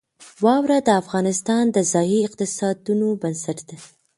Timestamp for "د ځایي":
1.71-2.19